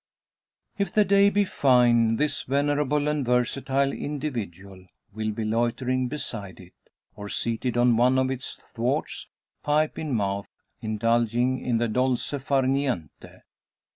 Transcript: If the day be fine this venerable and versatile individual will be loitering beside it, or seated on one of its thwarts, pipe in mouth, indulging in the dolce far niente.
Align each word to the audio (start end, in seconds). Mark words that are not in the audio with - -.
If 0.79 0.91
the 0.91 1.05
day 1.05 1.29
be 1.29 1.45
fine 1.45 2.15
this 2.15 2.41
venerable 2.41 3.07
and 3.07 3.23
versatile 3.23 3.93
individual 3.93 4.87
will 5.13 5.29
be 5.29 5.45
loitering 5.45 6.07
beside 6.07 6.59
it, 6.59 6.73
or 7.15 7.29
seated 7.29 7.77
on 7.77 7.95
one 7.97 8.17
of 8.17 8.31
its 8.31 8.55
thwarts, 8.55 9.27
pipe 9.61 9.99
in 9.99 10.15
mouth, 10.15 10.47
indulging 10.81 11.63
in 11.63 11.77
the 11.77 11.87
dolce 11.87 12.39
far 12.39 12.63
niente. 12.63 13.41